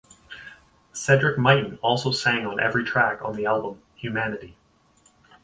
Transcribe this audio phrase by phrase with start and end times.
[0.93, 4.57] Cedric Myton also sang on every track on the album "Humanity".